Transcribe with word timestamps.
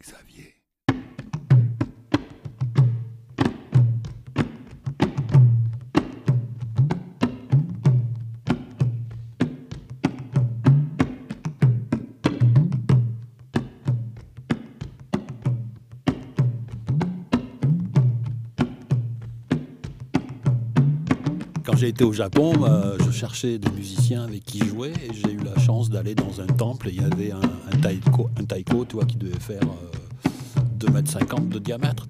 Xavier. 0.00 0.37
Quand 21.68 21.76
j'ai 21.76 21.88
été 21.88 22.02
au 22.02 22.14
Japon, 22.14 22.54
bah, 22.56 22.94
je 22.98 23.10
cherchais 23.10 23.58
des 23.58 23.70
musiciens 23.70 24.24
avec 24.24 24.42
qui 24.42 24.60
jouer 24.60 24.94
et 25.04 25.12
j'ai 25.12 25.32
eu 25.32 25.40
la 25.44 25.54
chance 25.60 25.90
d'aller 25.90 26.14
dans 26.14 26.40
un 26.40 26.46
temple 26.46 26.88
et 26.88 26.92
il 26.92 27.02
y 27.02 27.04
avait 27.04 27.30
un, 27.30 27.80
taiko, 27.82 28.30
un 28.40 28.44
taiko 28.46 28.86
qui 29.06 29.18
devait 29.18 29.38
faire 29.38 29.60
euh, 30.24 30.30
2,50 30.78 31.36
m 31.36 31.48
de 31.50 31.58
diamètre. 31.58 32.06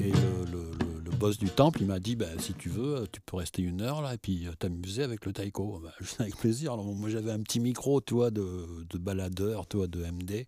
Et 0.00 0.10
le, 0.10 1.10
boss 1.10 1.36
du 1.36 1.50
temple, 1.50 1.82
il 1.82 1.86
m'a 1.86 2.00
dit 2.00 2.16
bah, 2.16 2.24
si 2.38 2.54
tu 2.54 2.70
veux, 2.70 3.06
tu 3.12 3.20
peux 3.20 3.36
rester 3.36 3.60
une 3.60 3.82
heure 3.82 4.00
là 4.00 4.14
et 4.14 4.18
puis 4.18 4.46
euh, 4.46 4.52
t'amuser 4.58 5.02
avec 5.02 5.26
le 5.26 5.34
taiko. 5.34 5.78
Bah, 5.84 5.92
avec 6.20 6.34
plaisir. 6.36 6.72
Alors, 6.72 6.86
moi 6.86 7.10
j'avais 7.10 7.30
un 7.30 7.40
petit 7.40 7.60
micro 7.60 8.00
toi, 8.00 8.30
de, 8.30 8.86
de 8.88 8.96
baladeur, 8.96 9.66
toi, 9.66 9.86
de 9.86 10.02
MD 10.02 10.46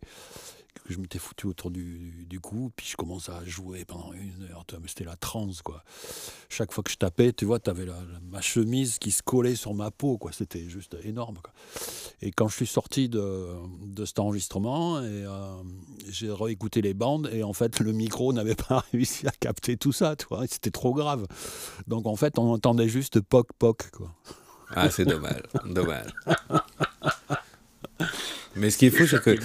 que 0.85 0.93
je 0.93 0.99
m'étais 0.99 1.19
foutu 1.19 1.47
autour 1.47 1.71
du, 1.71 2.27
du 2.29 2.41
cou, 2.41 2.71
puis 2.77 2.87
je 2.87 2.97
commençais 2.97 3.33
à 3.33 3.45
jouer 3.45 3.85
pendant 3.85 4.13
une 4.13 4.49
heure, 4.51 4.65
mais 4.81 4.89
c'était 4.89 5.05
la 5.05 5.17
transe, 5.17 5.63
quoi. 5.63 5.83
Chaque 6.51 6.73
fois 6.73 6.85
que 6.85 6.91
je 6.91 6.97
tapais, 6.97 7.33
tu 7.33 7.47
vois, 7.47 7.59
tu 7.59 7.71
avais 7.71 7.87
ma 8.31 8.43
chemise 8.43 8.99
qui 8.99 9.11
se 9.11 9.23
collait 9.23 9.57
sur 9.57 9.73
ma 9.73 9.91
peau, 9.91 10.19
quoi. 10.19 10.31
C'était 10.33 10.69
juste 10.69 10.97
énorme, 11.03 11.39
quoi. 11.43 11.53
Et 12.21 12.33
quand 12.33 12.49
je 12.49 12.57
suis 12.57 12.67
sorti 12.67 13.09
de, 13.09 13.49
de 13.87 14.05
cet 14.05 14.19
enregistrement, 14.19 15.01
et, 15.01 15.05
euh, 15.07 15.63
j'ai 16.09 16.31
réécouté 16.31 16.83
les 16.83 16.95
bandes, 16.95 17.31
et 17.33 17.43
en 17.43 17.55
fait, 17.55 17.81
le 17.81 17.93
micro 17.93 18.33
n'avait 18.33 18.55
pas 18.55 18.85
réussi 18.93 19.27
à 19.27 19.33
capter 19.33 19.77
tout 19.79 19.93
ça, 19.93 20.17
tu 20.17 20.27
vois, 20.29 20.47
c'était 20.47 20.71
trop 20.71 20.93
grave. 20.93 21.27
Donc, 21.87 22.07
en 22.07 22.17
fait, 22.17 22.39
on 22.39 22.53
entendait 22.53 22.89
juste 22.89 23.21
poc, 23.21 23.49
poc, 23.59 23.91
quoi. 23.91 24.15
Ah, 24.71 24.91
c'est 24.91 25.05
dommage, 25.05 25.43
dommage. 25.67 26.11
Mais 28.57 28.71
ce 28.71 28.79
qui 28.79 28.87
est 28.87 28.91
fou, 28.91 29.07
c'est 29.07 29.21
que. 29.21 29.37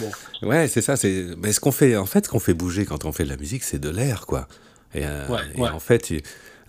Ouais, 0.45 0.67
c'est 0.67 0.81
ça. 0.81 0.95
C'est. 0.95 1.27
Mais 1.37 1.51
ce 1.51 1.59
qu'on 1.59 1.71
fait, 1.71 1.95
en 1.97 2.05
fait, 2.05 2.25
ce 2.25 2.29
qu'on 2.29 2.39
fait 2.39 2.53
bouger 2.53 2.85
quand 2.85 3.05
on 3.05 3.11
fait 3.11 3.23
de 3.23 3.29
la 3.29 3.37
musique, 3.37 3.63
c'est 3.63 3.79
de 3.79 3.89
l'air, 3.89 4.25
quoi. 4.25 4.47
Et, 4.93 5.05
euh, 5.05 5.27
Ouais, 5.27 5.39
et 5.55 5.59
ouais. 5.61 5.69
en 5.69 5.79
fait, 5.79 6.11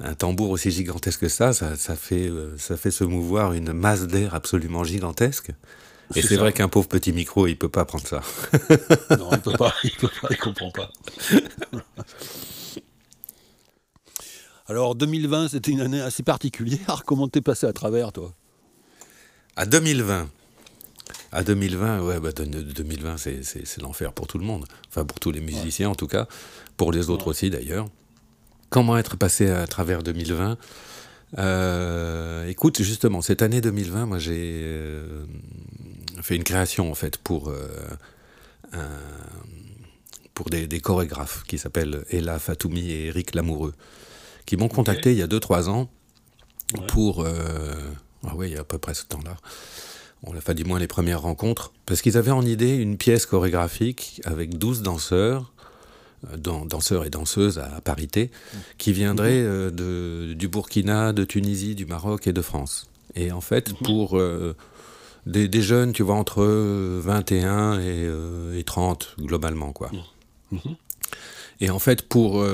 un 0.00 0.14
tambour 0.14 0.50
aussi 0.50 0.70
gigantesque 0.70 1.20
que 1.20 1.28
ça, 1.28 1.52
ça, 1.52 1.76
ça 1.76 1.96
fait, 1.96 2.28
euh, 2.28 2.56
ça 2.58 2.76
fait 2.76 2.90
se 2.90 3.04
mouvoir 3.04 3.52
une 3.52 3.72
masse 3.72 4.02
d'air 4.06 4.34
absolument 4.34 4.84
gigantesque. 4.84 5.50
Et 6.16 6.22
C'est 6.22 6.36
vrai 6.36 6.52
qu'un 6.52 6.68
pauvre 6.68 6.88
petit 6.88 7.12
micro, 7.12 7.46
il 7.46 7.56
peut 7.56 7.68
pas 7.68 7.84
prendre 7.84 8.06
ça. 8.06 8.20
Non, 9.18 9.28
il 9.32 9.38
peut 9.40 9.52
pas, 9.52 9.72
il 9.84 9.92
peut 9.92 10.08
pas, 10.20 10.28
il 10.30 10.36
comprend 10.38 10.70
pas. 10.72 10.90
Alors 14.66 14.94
2020, 14.94 15.48
c'était 15.48 15.70
une 15.72 15.80
année 15.80 16.00
assez 16.00 16.22
particulière. 16.22 17.02
Comment 17.06 17.28
t'es 17.28 17.40
passé 17.40 17.66
à 17.66 17.72
travers, 17.72 18.12
toi? 18.12 18.32
À 19.56 19.66
2020. 19.66 20.28
À 21.32 21.44
2020, 21.44 22.02
ouais, 22.02 22.18
bah, 22.20 22.32
de- 22.32 22.44
de- 22.44 22.62
2020, 22.62 23.16
c'est- 23.16 23.80
l'enfer 23.80 24.12
pour 24.12 24.26
tout 24.26 24.38
le 24.38 24.44
monde. 24.44 24.64
Enfin, 24.88 25.04
pour 25.04 25.20
tous 25.20 25.30
les 25.30 25.40
musiciens, 25.40 25.88
en 25.90 25.94
tout 25.94 26.08
cas. 26.08 26.26
Pour 26.76 26.90
les 26.92 27.08
autres 27.10 27.28
aussi, 27.28 27.50
d'ailleurs. 27.50 27.86
Comment 28.68 28.96
être 28.98 29.16
passé 29.16 29.50
à 29.50 29.66
travers 29.66 30.02
2020 30.02 30.56
Euh, 31.38 32.46
Écoute, 32.48 32.82
justement, 32.82 33.22
cette 33.22 33.42
année 33.42 33.60
2020, 33.60 34.06
moi, 34.06 34.18
j'ai 34.18 34.62
euh, 34.64 35.24
fait 36.20 36.34
une 36.34 36.42
création, 36.42 36.90
en 36.90 36.94
fait, 36.96 37.16
pour, 37.18 37.50
euh, 37.50 37.68
un- 38.72 38.88
pour 40.34 40.50
des, 40.50 40.66
des 40.66 40.80
chorégraphes 40.80 41.44
qui 41.46 41.56
s'appellent 41.58 42.04
Ella 42.10 42.40
Fatoumi 42.40 42.90
et 42.90 43.06
Eric 43.06 43.34
Lamoureux, 43.36 43.74
qui 44.46 44.56
m'ont 44.56 44.68
contacté 44.68 45.12
il 45.12 45.18
y 45.18 45.22
a 45.22 45.28
2-3 45.28 45.68
ans 45.68 45.88
Ouais. 46.74 46.86
pour... 46.88 47.24
ah 47.26 48.32
oui, 48.34 48.48
il 48.48 48.54
y 48.54 48.56
a 48.56 48.60
à 48.60 48.64
peu 48.64 48.78
près 48.78 48.94
ce 48.94 49.04
temps-là. 49.06 49.36
On 50.22 50.36
a 50.36 50.40
fait 50.40 50.54
du 50.54 50.64
moins 50.64 50.78
les 50.78 50.86
premières 50.86 51.22
rencontres, 51.22 51.72
parce 51.86 52.02
qu'ils 52.02 52.16
avaient 52.18 52.30
en 52.30 52.44
idée 52.44 52.74
une 52.76 52.96
pièce 52.98 53.24
chorégraphique 53.26 54.20
avec 54.24 54.58
12 54.58 54.82
danseurs, 54.82 55.52
euh, 56.30 56.36
dan- 56.36 56.66
danseurs 56.68 57.04
et 57.06 57.10
danseuses 57.10 57.58
à 57.58 57.80
parité, 57.80 58.30
qui 58.76 58.92
viendraient 58.92 59.30
euh, 59.42 59.70
de, 59.70 60.34
du 60.34 60.48
Burkina, 60.48 61.12
de 61.14 61.24
Tunisie, 61.24 61.74
du 61.74 61.86
Maroc 61.86 62.26
et 62.26 62.32
de 62.34 62.42
France. 62.42 62.88
Et 63.14 63.32
en 63.32 63.40
fait, 63.40 63.72
pour 63.82 64.18
euh, 64.18 64.54
des, 65.26 65.48
des 65.48 65.62
jeunes, 65.62 65.92
tu 65.92 66.02
vois, 66.02 66.16
entre 66.16 66.44
21 66.44 67.78
et, 67.80 67.82
euh, 67.86 68.58
et 68.58 68.62
30, 68.64 69.16
globalement, 69.20 69.72
quoi. 69.72 69.90
Et 71.62 71.70
en 71.70 71.78
fait, 71.78 72.08
pour, 72.08 72.44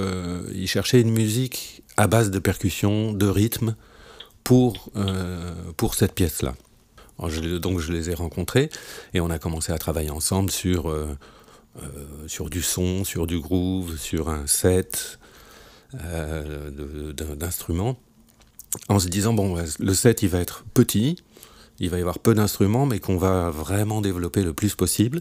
ils 0.54 0.66
cherchaient 0.68 1.00
une 1.00 1.12
musique 1.12 1.82
à 1.96 2.06
base 2.08 2.30
de 2.30 2.38
percussion, 2.38 3.12
de 3.12 3.26
rythme, 3.26 3.74
pour, 4.44 4.90
pour 5.76 5.94
cette 5.94 6.12
pièce-là. 6.12 6.54
Je 7.24 7.58
donc 7.58 7.80
je 7.80 7.92
les 7.92 8.10
ai 8.10 8.14
rencontrés 8.14 8.70
et 9.14 9.20
on 9.20 9.30
a 9.30 9.38
commencé 9.38 9.72
à 9.72 9.78
travailler 9.78 10.10
ensemble 10.10 10.50
sur, 10.50 10.90
euh, 10.90 11.16
euh, 11.82 11.88
sur 12.26 12.50
du 12.50 12.62
son, 12.62 13.04
sur 13.04 13.26
du 13.26 13.40
groove, 13.40 13.96
sur 13.96 14.28
un 14.28 14.46
set 14.46 15.18
euh, 16.02 17.12
d'instruments, 17.12 17.98
en 18.88 18.98
se 18.98 19.08
disant, 19.08 19.32
bon, 19.32 19.56
le 19.78 19.94
set, 19.94 20.22
il 20.22 20.28
va 20.28 20.40
être 20.40 20.64
petit, 20.74 21.16
il 21.78 21.88
va 21.88 21.96
y 21.96 22.00
avoir 22.00 22.18
peu 22.18 22.34
d'instruments, 22.34 22.84
mais 22.84 22.98
qu'on 22.98 23.16
va 23.16 23.50
vraiment 23.50 24.02
développer 24.02 24.42
le 24.42 24.52
plus 24.52 24.74
possible. 24.74 25.20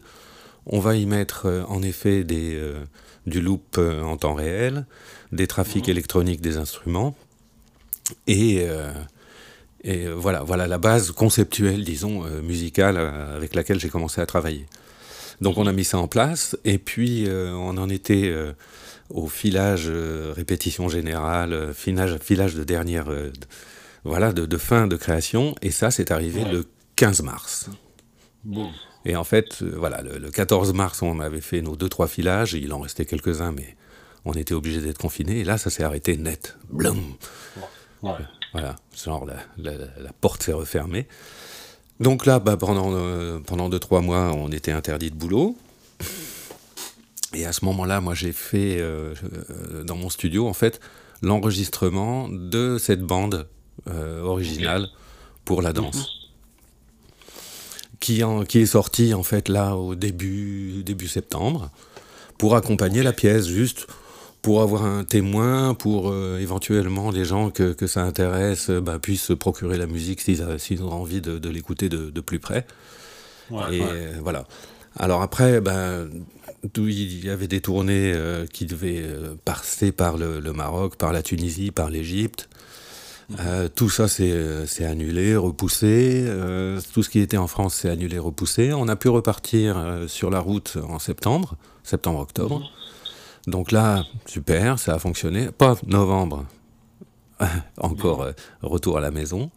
On 0.65 0.79
va 0.79 0.95
y 0.95 1.05
mettre 1.05 1.63
en 1.69 1.81
effet 1.83 2.23
des, 2.23 2.59
du 3.27 3.39
loop 3.39 3.77
en 3.77 4.17
temps 4.17 4.33
réel, 4.33 4.85
des 5.31 5.47
trafics 5.47 5.87
électroniques 5.87 6.41
des 6.41 6.57
instruments, 6.57 7.15
et, 8.27 8.65
et 9.85 10.05
euh, 10.07 10.13
voilà, 10.13 10.43
voilà 10.43 10.67
la 10.67 10.77
base 10.77 11.11
conceptuelle, 11.11 11.83
disons, 11.85 12.25
euh, 12.25 12.41
musicale 12.41 12.97
euh, 12.97 13.37
avec 13.37 13.55
laquelle 13.55 13.79
j'ai 13.79 13.89
commencé 13.89 14.19
à 14.19 14.25
travailler. 14.25 14.65
Donc 15.41 15.57
on 15.57 15.65
a 15.67 15.71
mis 15.71 15.85
ça 15.85 15.97
en 15.99 16.07
place, 16.09 16.57
et 16.65 16.77
puis 16.77 17.25
euh, 17.29 17.53
on 17.53 17.77
en 17.77 17.89
était 17.89 18.29
euh, 18.29 18.51
au 19.09 19.27
filage, 19.27 19.85
euh, 19.87 20.33
répétition 20.35 20.89
générale, 20.89 21.71
filage, 21.73 22.17
filage 22.21 22.55
de 22.55 22.63
dernière, 22.63 23.05
de- 23.05 23.31
voilà, 24.03 24.33
de, 24.33 24.45
de 24.45 24.57
fin 24.57 24.87
de 24.87 24.95
création, 24.97 25.55
et 25.61 25.71
ça 25.71 25.91
c'est 25.91 26.11
arrivé 26.11 26.43
Ouais. 26.43 26.51
le 26.51 26.65
15 26.95 27.21
mars. 27.23 27.69
Bon. 28.43 28.69
Et 29.07 29.15
en 29.15 29.23
fait, 29.23 29.61
voilà, 29.61 30.01
le, 30.01 30.17
le 30.17 30.31
14 30.31 30.73
mars, 30.73 31.01
on 31.03 31.19
avait 31.19 31.41
fait 31.41 31.61
nos 31.61 31.75
deux, 31.75 31.89
trois 31.89 32.07
filages. 32.07 32.53
Il 32.53 32.73
en 32.73 32.79
restait 32.79 33.05
quelques-uns, 33.05 33.51
mais 33.51 33.75
on 34.23 34.33
était 34.33 34.53
obligé 34.55 34.81
d'être 34.81 34.97
confinés. 34.97 35.39
Et 35.41 35.43
là, 35.43 35.57
ça 35.59 35.69
s'est 35.69 35.83
arrêté 35.83 36.17
net. 36.17 36.57
Blum 36.71 36.97
Ouais. 38.01 38.11
Voilà, 38.55 38.77
genre 39.05 39.25
la, 39.25 39.35
la- 39.57 40.13
porte 40.21 40.43
s'est 40.43 40.53
refermée. 40.53 41.07
Donc 41.99 42.25
là, 42.25 42.39
bah, 42.39 42.55
pendant, 42.55 42.91
euh, 42.93 43.39
pendant 43.45 43.67
deux, 43.67 43.79
trois 43.79 43.99
mois, 43.99 44.31
on 44.33 44.49
était 44.51 44.71
interdit 44.71 45.11
de 45.11 45.15
boulot. 45.15 45.57
Et 47.33 47.45
à 47.45 47.51
ce 47.51 47.65
moment-là, 47.65 47.99
moi, 47.99 48.13
j'ai 48.13 48.31
fait 48.31 48.77
euh, 48.79 49.13
euh, 49.49 49.83
dans 49.83 49.97
mon 49.97 50.09
studio, 50.09 50.47
en 50.47 50.53
fait, 50.53 50.79
l'enregistrement 51.21 52.29
de 52.29 52.77
cette 52.77 53.01
bande 53.01 53.45
euh, 53.89 54.21
originale 54.21 54.87
pour 55.43 55.61
la 55.61 55.73
danse. 55.73 56.07
Qui, 57.99 58.23
en- 58.23 58.43
qui 58.45 58.59
est 58.59 58.65
sortie, 58.67 59.13
en 59.13 59.23
fait, 59.23 59.49
là, 59.49 59.75
au 59.75 59.95
début, 59.95 60.81
début 60.83 61.07
septembre, 61.09 61.71
pour 62.37 62.55
accompagner 62.55 63.03
la 63.03 63.11
pièce, 63.13 63.47
juste 63.47 63.87
pour 64.45 64.61
avoir 64.61 64.85
un 64.85 65.03
témoin, 65.03 65.73
pour 65.73 66.11
euh, 66.11 66.37
éventuellement 66.39 67.09
les 67.09 67.25
gens 67.25 67.49
que, 67.49 67.73
que 67.73 67.87
ça 67.87 68.03
intéresse 68.03 68.69
euh, 68.69 68.79
bah, 68.79 68.99
puissent 68.99 69.23
se 69.23 69.33
procurer 69.33 69.77
la 69.77 69.87
musique 69.87 70.21
s'ils 70.21 70.83
ont 70.83 70.91
envie 70.91 71.19
de, 71.19 71.39
de 71.39 71.49
l'écouter 71.49 71.89
de, 71.89 72.11
de 72.11 72.21
plus 72.21 72.37
près. 72.39 72.67
Ouais, 73.49 73.77
Et 73.77 73.81
ouais. 73.81 73.87
euh, 73.91 74.19
voilà. 74.21 74.45
Alors 74.97 75.23
après, 75.23 75.61
ben, 75.61 76.07
d'où 76.73 76.87
il 76.87 77.25
y 77.25 77.29
avait 77.31 77.47
des 77.47 77.59
tournées 77.59 78.13
euh, 78.13 78.45
qui 78.45 78.65
devaient 78.67 79.01
euh, 79.03 79.33
passer 79.43 79.91
par 79.91 80.15
le, 80.15 80.39
le 80.39 80.53
Maroc, 80.53 80.95
par 80.95 81.11
la 81.11 81.23
Tunisie, 81.23 81.71
par 81.71 81.89
l'Égypte. 81.89 82.47
Euh, 83.39 83.67
tout 83.67 83.89
ça 83.89 84.07
c'est 84.07 84.85
annulé, 84.85 85.35
repoussé. 85.35 86.23
Tout 86.93 87.01
ce 87.01 87.09
qui 87.09 87.19
était 87.19 87.37
en 87.37 87.47
France 87.47 87.79
c'est 87.81 87.89
annulé, 87.89 88.19
repoussé. 88.19 88.73
On 88.73 88.87
a 88.87 88.95
pu 88.95 89.09
repartir 89.09 89.75
sur 90.07 90.29
la 90.29 90.39
route 90.39 90.77
en 90.87 90.99
septembre, 90.99 91.55
septembre-octobre. 91.83 92.61
Donc 93.47 93.71
là, 93.71 94.03
super, 94.25 94.79
ça 94.79 94.95
a 94.95 94.99
fonctionné. 94.99 95.49
Pas 95.51 95.75
novembre, 95.85 96.45
encore 97.77 98.23
euh, 98.23 98.31
retour 98.61 98.97
à 98.97 99.01
la 99.01 99.11
maison. 99.11 99.51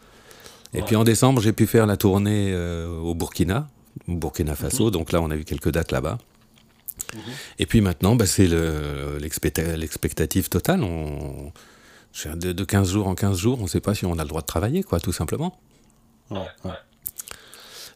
Et 0.75 0.82
puis 0.82 0.96
en 0.96 1.05
décembre, 1.05 1.40
j'ai 1.40 1.52
pu 1.52 1.67
faire 1.67 1.87
la 1.87 1.96
tournée 1.96 2.50
euh, 2.52 2.88
au 2.99 3.14
Burkina, 3.14 3.69
au 4.06 4.14
Burkina 4.17 4.55
Faso. 4.55 4.90
Donc 4.90 5.12
là, 5.12 5.23
on 5.23 5.31
a 5.31 5.37
eu 5.37 5.44
quelques 5.44 5.70
dates 5.70 5.93
là-bas. 5.93 6.19
Et 7.58 7.64
puis 7.64 7.81
maintenant, 7.81 8.17
bah, 8.17 8.26
c'est 8.26 8.46
le- 8.49 9.17
l'expecta- 9.19 9.76
l'expectative 9.76 10.49
totale. 10.50 10.82
On, 10.82 11.52
de, 12.34 12.52
de 12.52 12.64
15 12.64 12.91
jours 12.91 13.06
en 13.06 13.14
15 13.14 13.38
jours, 13.38 13.58
on 13.61 13.62
ne 13.62 13.69
sait 13.69 13.81
pas 13.81 13.94
si 13.94 14.05
on 14.05 14.19
a 14.19 14.23
le 14.23 14.29
droit 14.29 14.41
de 14.43 14.46
travailler, 14.46 14.82
quoi, 14.82 15.00
tout 15.00 15.12
simplement. 15.12 15.58
Ouais, 16.31 16.38
ouais. 16.64 16.73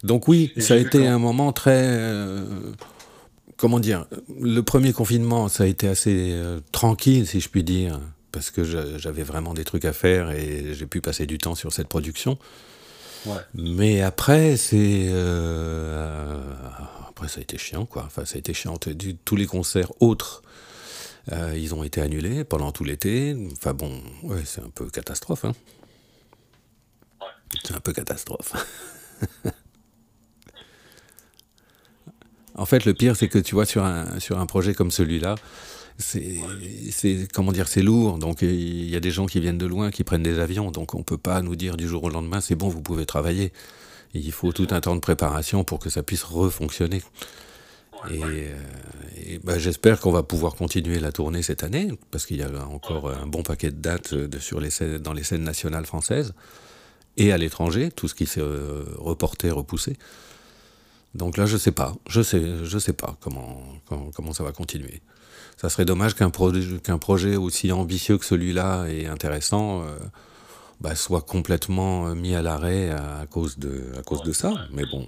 Donc 0.03 0.29
oui, 0.29 0.53
ça 0.57 0.75
a 0.75 0.77
été 0.79 1.07
un 1.07 1.19
moment 1.19 1.53
très... 1.53 1.77
Euh, 1.85 2.45
comment 3.57 3.81
dire 3.81 4.07
Le 4.41 4.61
premier 4.63 4.93
confinement, 4.93 5.49
ça 5.49 5.65
a 5.65 5.67
été 5.67 5.89
assez 5.89 6.31
euh, 6.33 6.61
tranquille, 6.73 7.27
si 7.27 7.41
je 7.41 7.49
puis 7.49 7.65
dire, 7.65 8.01
parce 8.31 8.51
que 8.51 8.65
j'avais 8.65 9.23
vraiment 9.23 9.55
des 9.55 9.65
trucs 9.65 9.85
à 9.85 9.93
faire 9.93 10.31
et 10.31 10.75
j'ai 10.75 10.87
pu 10.87 11.01
passer 11.01 11.27
du 11.27 11.39
temps 11.39 11.55
sur 11.55 11.73
cette 11.73 11.89
production. 11.89 12.39
Mais 13.55 14.01
après, 14.03 14.57
c'est... 14.57 15.07
Euh, 15.11 16.41
après, 17.09 17.29
ça 17.29 17.39
a 17.39 17.43
été 17.43 17.57
chiant, 17.57 17.87
quoi. 17.87 18.03
Enfin, 18.07 18.25
ça 18.25 18.35
a 18.35 18.39
été 18.39 18.53
chiant. 18.53 18.79
Tous 19.25 19.37
les 19.37 19.47
concerts 19.47 19.93
autres... 20.01 20.43
ils 21.55 21.73
ont 21.73 21.85
été 21.85 22.01
annulés 22.01 22.43
pendant 22.43 22.73
tout 22.73 22.83
l'été. 22.83 23.37
Enfin 23.53 23.75
bon, 23.75 24.03
ouais, 24.25 24.43
c'est 24.45 24.61
un 24.61 24.71
peu 24.75 24.91
catastrophe. 24.91 25.45
Hein. 25.45 25.53
C'est 27.65 27.75
un 27.75 27.81
peu 27.81 27.93
catastrophe. 27.93 28.53
en 32.55 32.67
fait, 32.67 32.85
le 32.85 32.95
pire, 32.95 33.17
c'est 33.17 33.29
que 33.29 33.39
tu 33.39 33.55
vois, 33.55 33.65
sur 33.65 33.85
un, 33.85 34.47
projet 34.47 34.75
comme 34.75 34.91
celui-là, 34.91 35.37
c'est 35.99 36.39
comment 37.33 37.53
dire 37.53 37.69
c'est 37.69 37.83
lourd. 37.83 38.19
Donc 38.19 38.43
il 38.43 38.89
y 38.89 38.97
a 38.97 39.01
des 39.01 39.11
gens 39.11 39.27
qui 39.27 39.41
viennent 39.41 39.59
de 39.59 39.67
loin 39.67 39.91
qui 39.91 40.05
prennent 40.05 40.23
des 40.23 40.39
avions. 40.39 40.71
Donc 40.71 40.95
on 40.95 41.03
peut 41.03 41.19
pas 41.19 41.43
nous 41.43 41.57
dire 41.57 41.77
du 41.77 41.87
jour 41.87 42.05
au 42.05 42.11
lendemain 42.11 42.41
c'est 42.41 42.55
bon 42.55 42.69
vous 42.69 42.83
pouvez 42.83 43.07
travailler. 43.07 43.53
Il 44.15 44.33
faut 44.33 44.53
tout 44.53 44.69
un 44.71 44.81
temps 44.81 44.95
de 44.95 45.01
préparation 45.01 45.65
pour 45.65 45.79
que 45.79 45.91
ça 45.91 46.03
puisse 46.03 46.23
refonctionner. 46.23 47.03
Et, 48.11 48.21
euh, 48.23 49.39
bah, 49.45 49.59
j'espère 49.59 50.01
qu'on 50.01 50.11
va 50.11 50.25
pouvoir 50.25 50.55
continuer 50.55 50.99
la 50.99 51.13
tournée 51.13 51.43
cette 51.43 51.63
année 51.63 51.93
parce 52.11 52.27
qu'il 52.27 52.39
y 52.39 52.43
a 52.43 52.67
encore 52.67 53.11
un 53.11 53.27
bon 53.27 53.43
paquet 53.43 53.71
de 53.71 53.77
dates 53.77 54.13
les 54.13 54.99
dans 54.99 55.13
les 55.13 55.23
scènes 55.23 55.45
nationales 55.45 55.87
françaises. 55.87 56.35
Et 57.17 57.33
à 57.33 57.39
l'étranger, 57.39 57.91
tout 57.91 58.09
ce 58.09 58.15
qui 58.15 58.27
s'est 58.27 58.41
euh, 58.41 58.85
reporté, 58.97 59.51
repoussé. 59.51 59.97
Donc 61.15 61.37
là, 61.37 61.47
je 61.47 61.57
sais 61.57 61.73
pas, 61.73 61.95
je 62.09 62.23
sais, 62.23 62.65
je 62.65 62.79
sais 62.79 62.95
pas 62.95 63.17
comment, 63.21 63.63
comment, 64.15 64.33
ça 64.33 64.45
va 64.45 64.53
continuer. 64.53 65.03
Ça 65.59 65.69
serait 65.69 65.85
dommage 65.85 66.15
qu'un 66.15 66.31
qu'un 66.31 66.99
projet 66.99 67.37
aussi 67.37 67.71
ambitieux 67.71 68.17
que 68.17 68.25
celui-là 68.25 68.87
et 68.87 69.07
intéressant 69.07 69.83
euh, 69.83 69.99
bah, 70.81 70.95
soit 70.95 71.21
complètement 71.21 72.09
euh, 72.09 72.15
mis 72.15 72.35
à 72.35 72.43
l'arrêt 72.43 72.91
à, 72.91 73.27
cause 73.31 73.59
de, 73.59 73.93
à 73.99 74.03
cause 74.03 74.23
de 74.23 74.33
ça. 74.33 74.55
Mais 74.73 74.85
bon, 74.91 75.07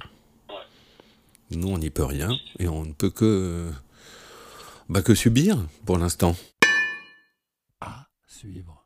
nous, 1.50 1.68
on 1.68 1.78
n'y 1.78 1.90
peut 1.90 2.04
rien 2.04 2.36
et 2.58 2.68
on 2.68 2.84
ne 2.84 2.92
peut 2.92 3.10
que, 3.10 3.70
bah, 4.90 5.02
que 5.02 5.14
subir 5.14 5.58
pour 5.86 5.96
l'instant. 5.96 6.36
À 7.80 8.06
suivre. 8.26 8.83